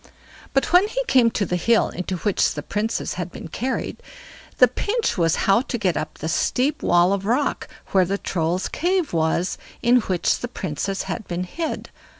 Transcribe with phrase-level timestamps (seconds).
[0.55, 4.01] But when he came to the hill into which the Princess had been carried,
[4.57, 8.67] the pinch was how to get up the steep wall of rock where the Troll's
[8.67, 11.91] cave was, in which the Princess had been hid.